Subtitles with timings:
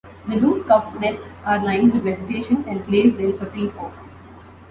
[0.27, 3.93] The loose cup nests are lined with vegetation and placed in a tree fork.